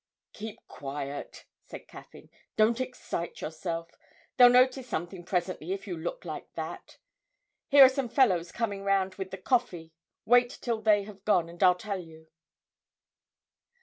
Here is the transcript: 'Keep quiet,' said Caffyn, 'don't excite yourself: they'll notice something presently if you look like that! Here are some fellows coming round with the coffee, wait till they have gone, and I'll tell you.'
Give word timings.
'Keep 0.33 0.61
quiet,' 0.67 1.45
said 1.61 1.87
Caffyn, 1.87 2.31
'don't 2.55 2.81
excite 2.81 3.39
yourself: 3.39 3.91
they'll 4.35 4.49
notice 4.49 4.89
something 4.89 5.23
presently 5.23 5.73
if 5.73 5.85
you 5.85 5.95
look 5.95 6.25
like 6.25 6.51
that! 6.53 6.97
Here 7.67 7.85
are 7.85 7.87
some 7.87 8.09
fellows 8.09 8.51
coming 8.51 8.81
round 8.83 9.13
with 9.21 9.29
the 9.29 9.37
coffee, 9.37 9.93
wait 10.25 10.49
till 10.49 10.81
they 10.81 11.03
have 11.03 11.23
gone, 11.23 11.49
and 11.49 11.61
I'll 11.61 11.75
tell 11.75 11.99
you.' 11.99 12.29